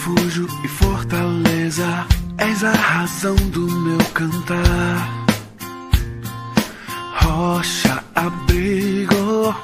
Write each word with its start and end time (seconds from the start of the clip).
refúgio 0.00 0.46
e 0.64 0.68
fortaleza, 0.68 1.84
és 2.38 2.64
a 2.64 2.72
razão 2.72 3.34
do 3.50 3.66
meu 3.70 3.98
cantar. 4.14 5.26
Rocha, 7.22 8.02
abrigo 8.14 9.54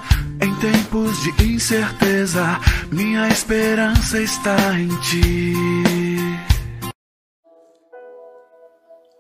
em 0.42 0.54
tempos 0.60 1.22
de 1.22 1.54
incerteza, 1.54 2.60
minha 2.92 3.28
esperança 3.28 4.20
está 4.20 4.78
em 4.78 4.88
ti. 5.00 5.54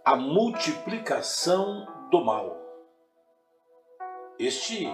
A 0.04 0.16
multiplicação 0.16 1.86
do 2.10 2.22
mal. 2.22 2.58
Este 4.38 4.86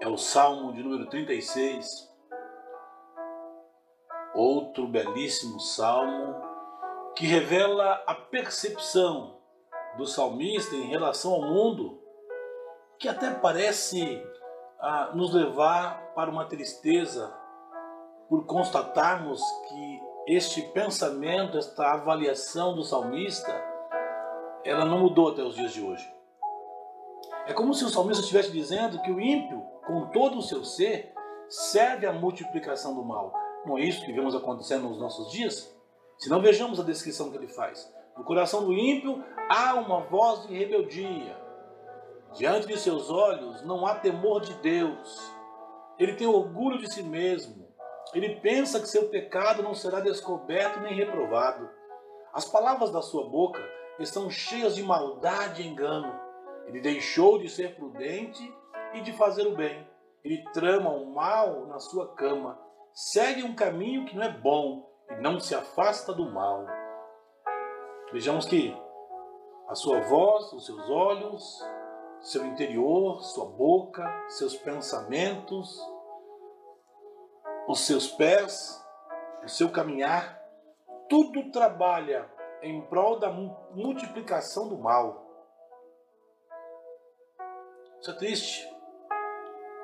é 0.00 0.06
o 0.06 0.16
Salmo 0.16 0.72
de 0.72 0.82
número 0.84 1.06
36 1.06 2.07
outro 4.38 4.86
belíssimo 4.86 5.58
salmo 5.58 6.36
que 7.16 7.26
revela 7.26 8.04
a 8.06 8.14
percepção 8.14 9.36
do 9.96 10.06
salmista 10.06 10.76
em 10.76 10.86
relação 10.86 11.32
ao 11.32 11.42
mundo, 11.42 12.00
que 13.00 13.08
até 13.08 13.34
parece 13.34 14.22
ah, 14.78 15.10
nos 15.12 15.34
levar 15.34 16.14
para 16.14 16.30
uma 16.30 16.44
tristeza 16.44 17.36
por 18.28 18.46
constatarmos 18.46 19.42
que 19.68 20.00
este 20.28 20.62
pensamento, 20.70 21.58
esta 21.58 21.94
avaliação 21.94 22.76
do 22.76 22.84
salmista, 22.84 23.52
ela 24.64 24.84
não 24.84 25.00
mudou 25.00 25.30
até 25.30 25.42
os 25.42 25.56
dias 25.56 25.72
de 25.72 25.82
hoje. 25.82 26.14
É 27.44 27.52
como 27.52 27.74
se 27.74 27.84
o 27.84 27.88
salmista 27.88 28.22
estivesse 28.22 28.52
dizendo 28.52 29.00
que 29.02 29.10
o 29.10 29.20
ímpio, 29.20 29.60
com 29.84 30.06
todo 30.10 30.38
o 30.38 30.42
seu 30.42 30.64
ser, 30.64 31.12
serve 31.48 32.06
à 32.06 32.12
multiplicação 32.12 32.94
do 32.94 33.04
mal. 33.04 33.47
Não 33.64 33.76
é 33.76 33.82
isso 33.82 34.04
que 34.04 34.12
vemos 34.12 34.34
acontecendo 34.34 34.88
nos 34.88 34.98
nossos 34.98 35.30
dias? 35.30 35.74
Se 36.18 36.28
não 36.28 36.40
vejamos 36.40 36.80
a 36.80 36.84
descrição 36.84 37.30
que 37.30 37.36
ele 37.36 37.48
faz. 37.48 37.92
No 38.16 38.24
coração 38.24 38.64
do 38.64 38.72
ímpio 38.72 39.22
há 39.48 39.74
uma 39.74 40.00
voz 40.00 40.46
de 40.46 40.56
rebeldia. 40.56 41.36
Diante 42.34 42.66
de 42.66 42.78
seus 42.78 43.10
olhos 43.10 43.62
não 43.62 43.86
há 43.86 43.94
temor 43.94 44.40
de 44.40 44.54
Deus. 44.54 45.32
Ele 45.98 46.14
tem 46.14 46.26
orgulho 46.26 46.78
de 46.78 46.92
si 46.92 47.02
mesmo. 47.02 47.68
Ele 48.14 48.36
pensa 48.40 48.80
que 48.80 48.88
seu 48.88 49.08
pecado 49.08 49.62
não 49.62 49.74
será 49.74 50.00
descoberto 50.00 50.80
nem 50.80 50.94
reprovado. 50.94 51.68
As 52.32 52.44
palavras 52.44 52.90
da 52.90 53.02
sua 53.02 53.28
boca 53.28 53.60
estão 53.98 54.30
cheias 54.30 54.74
de 54.74 54.82
maldade 54.82 55.62
e 55.62 55.66
engano. 55.66 56.12
Ele 56.66 56.80
deixou 56.80 57.38
de 57.38 57.48
ser 57.48 57.74
prudente 57.76 58.52
e 58.94 59.00
de 59.00 59.12
fazer 59.12 59.46
o 59.46 59.56
bem. 59.56 59.86
Ele 60.24 60.42
trama 60.52 60.90
o 60.90 61.06
mal 61.06 61.66
na 61.66 61.78
sua 61.78 62.14
cama 62.14 62.58
segue 62.92 63.42
um 63.42 63.54
caminho 63.54 64.04
que 64.06 64.16
não 64.16 64.22
é 64.22 64.32
bom 64.32 64.88
e 65.10 65.20
não 65.20 65.38
se 65.38 65.54
afasta 65.54 66.12
do 66.12 66.30
mal. 66.30 66.66
Vejamos 68.12 68.46
que 68.46 68.76
a 69.68 69.74
sua 69.74 70.00
voz, 70.00 70.52
os 70.52 70.64
seus 70.64 70.88
olhos, 70.88 71.62
seu 72.20 72.44
interior, 72.46 73.22
sua 73.22 73.46
boca, 73.46 74.04
seus 74.28 74.56
pensamentos, 74.56 75.78
os 77.68 77.80
seus 77.80 78.08
pés, 78.08 78.82
o 79.44 79.48
seu 79.48 79.70
caminhar, 79.70 80.42
tudo 81.08 81.50
trabalha 81.50 82.30
em 82.62 82.80
prol 82.86 83.18
da 83.18 83.30
multiplicação 83.30 84.68
do 84.68 84.78
mal. 84.78 85.26
Isso 88.00 88.10
é 88.10 88.14
triste, 88.14 88.76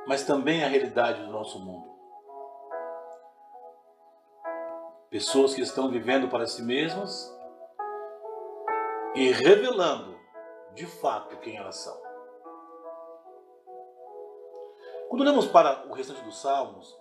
mas 0.06 0.24
também 0.24 0.62
é 0.62 0.64
a 0.64 0.68
realidade 0.68 1.22
do 1.24 1.30
nosso 1.30 1.58
mundo. 1.58 1.93
Pessoas 5.10 5.54
que 5.54 5.60
estão 5.60 5.90
vivendo 5.90 6.28
para 6.28 6.46
si 6.46 6.62
mesmas 6.62 7.32
e 9.14 9.30
revelando 9.30 10.18
de 10.74 10.86
fato 10.86 11.36
quem 11.38 11.56
elas 11.56 11.76
são. 11.76 11.96
Quando 15.08 15.20
olhamos 15.20 15.46
para 15.46 15.86
o 15.88 15.92
restante 15.92 16.22
dos 16.22 16.40
salmos, 16.40 16.98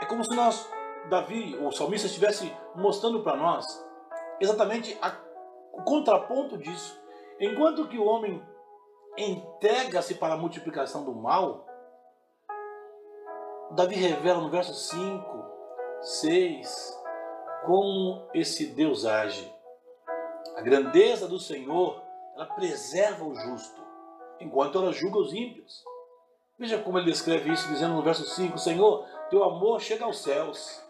é 0.00 0.06
como 0.06 0.24
se 0.24 0.34
nós, 0.34 0.68
Davi, 1.08 1.56
o 1.56 1.70
salmista, 1.70 2.06
estivesse 2.06 2.52
mostrando 2.74 3.22
para 3.22 3.36
nós 3.36 3.64
exatamente 4.40 4.98
a, 5.00 5.14
o 5.72 5.82
contraponto 5.84 6.58
disso. 6.58 7.00
Enquanto 7.38 7.86
que 7.86 7.98
o 7.98 8.04
homem 8.04 8.42
entrega-se 9.16 10.14
para 10.14 10.34
a 10.34 10.36
multiplicação 10.36 11.04
do 11.04 11.14
mal, 11.14 11.66
Davi 13.72 13.94
revela 13.94 14.40
no 14.40 14.50
verso 14.50 14.74
5 14.74 15.29
6. 16.02 16.98
Como 17.66 18.26
esse 18.32 18.66
Deus 18.66 19.04
age. 19.04 19.52
A 20.56 20.62
grandeza 20.62 21.28
do 21.28 21.38
Senhor, 21.38 22.02
ela 22.34 22.46
preserva 22.46 23.24
o 23.24 23.34
justo, 23.34 23.80
enquanto 24.40 24.78
ela 24.78 24.92
julga 24.92 25.18
os 25.18 25.32
ímpios. 25.32 25.84
Veja 26.58 26.78
como 26.78 26.98
ele 26.98 27.10
descreve 27.10 27.52
isso, 27.52 27.68
dizendo 27.68 27.94
no 27.94 28.02
verso 28.02 28.24
5: 28.24 28.58
Senhor, 28.58 29.06
teu 29.28 29.44
amor 29.44 29.80
chega 29.80 30.04
aos 30.04 30.22
céus, 30.22 30.82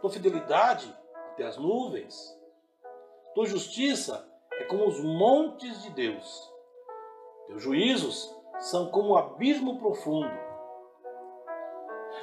tua 0.00 0.10
fidelidade 0.10 0.96
até 1.32 1.44
as 1.44 1.56
nuvens, 1.56 2.36
tua 3.34 3.46
justiça 3.46 4.28
é 4.52 4.64
como 4.64 4.86
os 4.86 5.00
montes 5.00 5.82
de 5.82 5.90
Deus, 5.90 6.52
teus 7.46 7.62
juízos 7.62 8.34
são 8.58 8.90
como 8.90 9.10
o 9.10 9.18
abismo 9.18 9.78
profundo. 9.78 10.46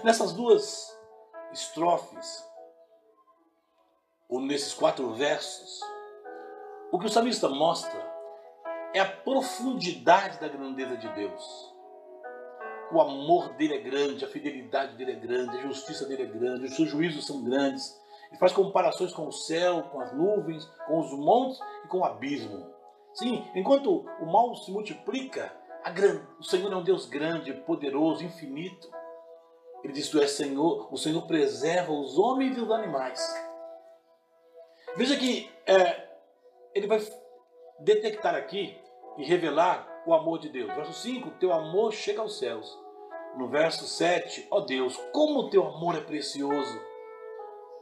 Nessas 0.03 0.33
duas 0.33 0.99
estrofes, 1.53 2.43
ou 4.27 4.41
nesses 4.41 4.73
quatro 4.73 5.13
versos, 5.13 5.79
o 6.91 6.99
que 6.99 7.05
o 7.05 7.09
salmista 7.09 7.47
mostra 7.47 8.11
é 8.93 8.99
a 8.99 9.09
profundidade 9.09 10.39
da 10.39 10.47
grandeza 10.47 10.97
de 10.97 11.07
Deus. 11.13 11.73
O 12.91 13.01
amor 13.01 13.53
dele 13.53 13.75
é 13.75 13.79
grande, 13.79 14.25
a 14.25 14.27
fidelidade 14.27 14.95
dele 14.95 15.13
é 15.13 15.15
grande, 15.15 15.57
a 15.57 15.61
justiça 15.61 16.05
dele 16.05 16.23
é 16.23 16.25
grande, 16.25 16.65
os 16.65 16.75
seus 16.75 16.89
juízos 16.89 17.25
são 17.25 17.43
grandes. 17.43 17.99
Ele 18.29 18.39
faz 18.39 18.51
comparações 18.51 19.13
com 19.13 19.27
o 19.27 19.31
céu, 19.31 19.83
com 19.91 19.99
as 19.99 20.13
nuvens, 20.13 20.65
com 20.87 20.99
os 20.99 21.11
montes 21.11 21.59
e 21.85 21.87
com 21.87 21.99
o 21.99 22.05
abismo. 22.05 22.71
Sim, 23.13 23.43
enquanto 23.55 24.05
o 24.19 24.25
mal 24.25 24.55
se 24.55 24.71
multiplica, 24.71 25.51
o 26.39 26.43
Senhor 26.43 26.71
é 26.71 26.75
um 26.75 26.83
Deus 26.83 27.05
grande, 27.05 27.53
poderoso, 27.53 28.23
infinito. 28.23 28.89
Ele 29.83 29.93
diz: 29.93 30.09
Tu 30.09 30.19
és 30.19 30.31
Senhor, 30.31 30.87
o 30.91 30.97
Senhor 30.97 31.21
preserva 31.23 31.91
os 31.91 32.17
homens 32.17 32.57
e 32.57 32.61
os 32.61 32.71
animais. 32.71 33.21
Veja 34.95 35.17
que 35.17 35.51
é, 35.65 36.09
ele 36.73 36.87
vai 36.87 37.05
detectar 37.79 38.33
aqui 38.33 38.77
e 39.17 39.25
revelar 39.25 40.03
o 40.07 40.13
amor 40.13 40.39
de 40.39 40.49
Deus. 40.49 40.73
Verso 40.73 40.93
5: 40.93 41.31
Teu 41.31 41.51
amor 41.51 41.91
chega 41.91 42.21
aos 42.21 42.39
céus. 42.39 42.81
No 43.35 43.49
verso 43.49 43.85
7, 43.85 44.47
ó 44.51 44.57
oh 44.57 44.61
Deus, 44.61 44.95
como 45.11 45.39
o 45.39 45.49
teu 45.49 45.65
amor 45.65 45.95
é 45.95 46.01
precioso. 46.01 46.79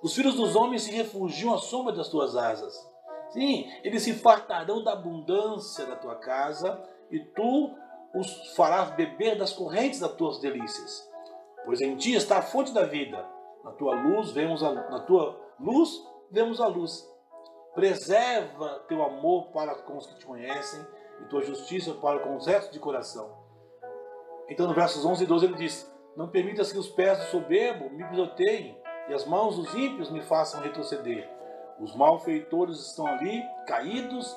Os 0.01 0.15
filhos 0.15 0.35
dos 0.35 0.55
homens 0.55 0.83
se 0.83 0.91
refugiam 0.91 1.53
à 1.53 1.57
sombra 1.57 1.93
das 1.93 2.07
tuas 2.07 2.37
asas. 2.37 2.73
Sim, 3.31 3.69
eles 3.83 4.01
se 4.01 4.13
fartarão 4.13 4.81
da 4.81 4.93
abundância 4.93 5.85
da 5.85 5.97
tua 5.97 6.15
casa 6.15 6.81
e 7.11 7.19
tu 7.19 7.75
os 8.15 8.55
farás 8.55 8.91
beber 8.91 9.37
das 9.37 9.53
correntes 9.53 9.99
das 9.99 10.13
tuas 10.13 10.39
delícias 10.39 11.10
pois 11.65 11.81
em 11.81 11.95
ti 11.95 12.13
está 12.13 12.39
a 12.39 12.41
fonte 12.41 12.73
da 12.73 12.83
vida. 12.83 13.25
Na 13.63 13.71
tua 13.71 13.95
luz 13.95 14.31
vemos 14.31 14.63
a, 14.63 14.71
na 14.73 14.99
tua 15.01 15.39
luz 15.59 15.89
vemos 16.31 16.59
a 16.59 16.67
luz. 16.67 17.07
Preserva 17.73 18.83
teu 18.87 19.03
amor 19.03 19.51
para 19.51 19.75
com 19.83 19.97
os 19.97 20.07
que 20.07 20.19
te 20.19 20.25
conhecem 20.25 20.85
e 21.21 21.25
tua 21.25 21.41
justiça 21.41 21.93
para 21.95 22.19
com 22.19 22.35
os 22.35 22.47
restos 22.47 22.71
de 22.71 22.79
coração. 22.79 23.31
Então 24.49 24.67
no 24.67 24.73
versos 24.73 25.05
11 25.05 25.23
e 25.23 25.27
12 25.27 25.45
ele 25.45 25.55
diz: 25.55 25.91
Não 26.17 26.29
permitas 26.29 26.71
que 26.71 26.77
os 26.77 26.89
pés 26.89 27.19
do 27.19 27.25
soberbo 27.25 27.89
me 27.89 28.03
pisoteiem 28.09 28.77
e 29.07 29.13
as 29.13 29.25
mãos 29.25 29.55
dos 29.55 29.73
ímpios 29.75 30.09
me 30.09 30.21
façam 30.21 30.61
retroceder. 30.61 31.29
Os 31.79 31.95
malfeitores 31.95 32.77
estão 32.87 33.07
ali, 33.07 33.41
caídos, 33.67 34.35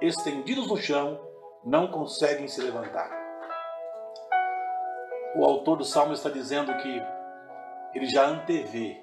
estendidos 0.00 0.66
no 0.68 0.76
chão, 0.76 1.20
não 1.64 1.88
conseguem 1.88 2.48
se 2.48 2.60
levantar 2.60 3.21
o 5.34 5.44
autor 5.44 5.78
do 5.78 5.84
Salmo 5.84 6.12
está 6.12 6.28
dizendo 6.28 6.76
que 6.76 7.02
ele 7.94 8.06
já 8.06 8.26
antevê 8.26 9.02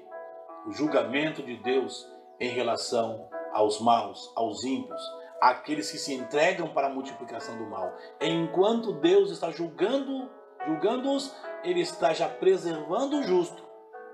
o 0.66 0.72
julgamento 0.72 1.42
de 1.42 1.56
Deus 1.56 2.08
em 2.38 2.48
relação 2.48 3.28
aos 3.52 3.80
maus, 3.80 4.32
aos 4.36 4.62
ímpios, 4.64 5.02
aqueles 5.40 5.90
que 5.90 5.98
se 5.98 6.14
entregam 6.14 6.68
para 6.68 6.86
a 6.86 6.90
multiplicação 6.90 7.56
do 7.56 7.66
mal. 7.66 7.92
Enquanto 8.20 8.92
Deus 8.92 9.30
está 9.30 9.50
julgando, 9.50 10.30
julgando-os, 10.66 11.34
ele 11.64 11.80
está 11.80 12.12
já 12.12 12.28
preservando 12.28 13.18
o 13.18 13.22
justo 13.22 13.62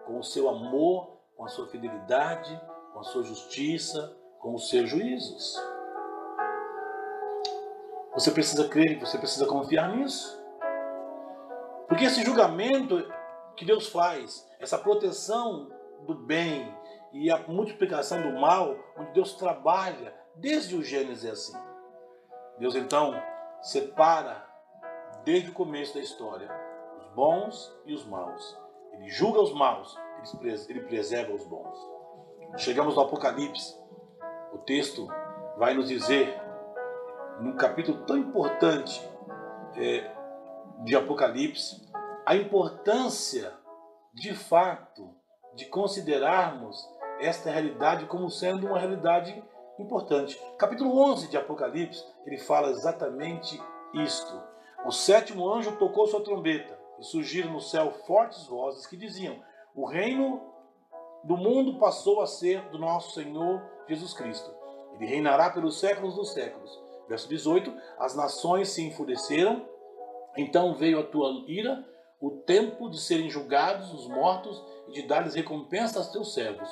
com 0.06 0.18
o 0.18 0.24
seu 0.24 0.48
amor, 0.48 1.18
com 1.36 1.44
a 1.44 1.48
sua 1.48 1.66
fidelidade, 1.68 2.58
com 2.92 3.00
a 3.00 3.04
sua 3.04 3.24
justiça, 3.24 4.16
com 4.38 4.54
os 4.54 4.70
seus 4.70 4.88
juízos. 4.88 5.56
Você 8.14 8.30
precisa 8.30 8.66
crer, 8.68 8.98
você 8.98 9.18
precisa 9.18 9.46
confiar 9.46 9.94
nisso. 9.94 10.45
Porque 11.88 12.04
esse 12.04 12.24
julgamento 12.24 13.02
que 13.56 13.64
Deus 13.64 13.88
faz, 13.88 14.46
essa 14.58 14.78
proteção 14.78 15.70
do 16.06 16.14
bem 16.14 16.74
e 17.12 17.30
a 17.30 17.38
multiplicação 17.48 18.20
do 18.22 18.38
mal, 18.38 18.76
onde 18.96 19.12
Deus 19.12 19.34
trabalha 19.34 20.14
desde 20.34 20.76
o 20.76 20.82
Gênesis 20.82 21.24
é 21.24 21.30
assim. 21.30 21.56
Deus 22.58 22.74
então 22.74 23.14
separa 23.62 24.46
desde 25.24 25.50
o 25.50 25.54
começo 25.54 25.94
da 25.94 26.00
história 26.00 26.48
os 26.98 27.06
bons 27.14 27.74
e 27.84 27.94
os 27.94 28.04
maus. 28.04 28.56
Ele 28.92 29.08
julga 29.08 29.40
os 29.40 29.54
maus, 29.54 29.98
ele 30.68 30.80
preserva 30.82 31.32
os 31.32 31.44
bons. 31.44 31.78
Chegamos 32.56 32.94
no 32.94 33.02
Apocalipse. 33.02 33.76
O 34.52 34.58
texto 34.58 35.08
vai 35.58 35.74
nos 35.74 35.88
dizer, 35.88 36.40
num 37.40 37.56
capítulo 37.56 38.04
tão 38.06 38.16
importante 38.16 39.06
é, 39.76 40.10
de 40.84 40.96
Apocalipse, 40.96 41.86
a 42.24 42.36
importância, 42.36 43.52
de 44.12 44.34
fato, 44.34 45.14
de 45.54 45.66
considerarmos 45.66 46.76
esta 47.20 47.50
realidade 47.50 48.06
como 48.06 48.30
sendo 48.30 48.66
uma 48.66 48.78
realidade 48.78 49.42
importante. 49.78 50.40
Capítulo 50.58 50.98
11 50.98 51.28
de 51.28 51.36
Apocalipse, 51.36 52.04
ele 52.26 52.38
fala 52.38 52.70
exatamente 52.70 53.60
isto. 53.94 54.42
O 54.84 54.90
sétimo 54.90 55.48
anjo 55.52 55.76
tocou 55.76 56.06
sua 56.06 56.22
trombeta 56.22 56.78
e 56.98 57.04
surgiram 57.04 57.52
no 57.52 57.60
céu 57.60 57.90
fortes 58.06 58.46
vozes 58.46 58.86
que 58.86 58.96
diziam: 58.96 59.36
O 59.74 59.86
reino 59.86 60.40
do 61.24 61.36
mundo 61.36 61.78
passou 61.78 62.20
a 62.20 62.26
ser 62.26 62.68
do 62.70 62.78
nosso 62.78 63.14
Senhor 63.14 63.62
Jesus 63.88 64.12
Cristo. 64.12 64.50
Ele 64.92 65.06
reinará 65.06 65.50
pelos 65.50 65.78
séculos 65.78 66.14
dos 66.14 66.32
séculos. 66.32 66.80
Verso 67.08 67.28
18: 67.28 67.74
As 67.98 68.14
nações 68.14 68.70
se 68.70 68.82
enfureceram, 68.82 69.66
então 70.36 70.74
veio 70.74 71.00
a 71.00 71.04
tua 71.04 71.44
ira, 71.46 71.84
o 72.20 72.30
tempo 72.30 72.88
de 72.88 72.98
serem 72.98 73.28
julgados 73.28 73.92
os 73.92 74.06
mortos 74.08 74.62
e 74.88 74.92
de 74.92 75.02
dar-lhes 75.02 75.34
recompensa 75.34 75.98
aos 75.98 76.08
teus 76.08 76.34
servos, 76.34 76.68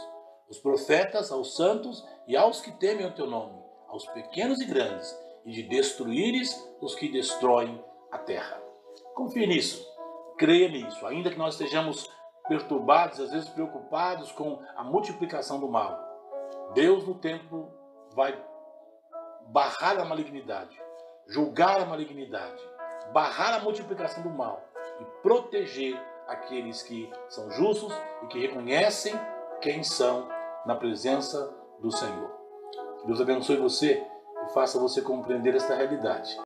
os 0.48 0.58
profetas, 0.58 1.30
aos 1.30 1.56
santos 1.56 2.04
e 2.26 2.36
aos 2.36 2.60
que 2.60 2.72
temem 2.72 3.06
o 3.06 3.14
teu 3.14 3.26
nome, 3.26 3.58
aos 3.88 4.06
pequenos 4.06 4.60
e 4.60 4.64
grandes, 4.64 5.16
e 5.44 5.52
de 5.52 5.62
destruíres 5.64 6.54
os 6.80 6.94
que 6.94 7.08
destroem 7.08 7.82
a 8.10 8.18
terra. 8.18 8.62
Confie 9.14 9.46
nisso, 9.46 9.86
creia 10.38 10.68
nisso, 10.68 11.06
ainda 11.06 11.30
que 11.30 11.38
nós 11.38 11.54
estejamos 11.54 12.10
perturbados, 12.48 13.20
às 13.20 13.30
vezes 13.30 13.48
preocupados 13.48 14.32
com 14.32 14.60
a 14.76 14.84
multiplicação 14.84 15.60
do 15.60 15.68
mal. 15.68 15.98
Deus 16.74 17.06
no 17.06 17.14
tempo 17.14 17.68
vai 18.14 18.36
barrar 19.48 19.98
a 19.98 20.04
malignidade, 20.04 20.78
julgar 21.26 21.80
a 21.80 21.86
malignidade, 21.86 22.60
barrar 23.12 23.54
a 23.54 23.60
multiplicação 23.60 24.22
do 24.22 24.30
mal 24.30 24.62
e 25.00 25.04
proteger 25.22 26.00
aqueles 26.26 26.82
que 26.82 27.10
são 27.28 27.50
justos 27.50 27.92
e 28.22 28.26
que 28.26 28.40
reconhecem 28.40 29.14
quem 29.60 29.82
são 29.82 30.28
na 30.66 30.74
presença 30.74 31.54
do 31.80 31.90
Senhor. 31.90 32.30
Que 33.00 33.06
Deus 33.06 33.20
abençoe 33.20 33.56
você 33.56 34.06
e 34.46 34.52
faça 34.52 34.78
você 34.78 35.02
compreender 35.02 35.54
esta 35.54 35.74
realidade. 35.74 36.34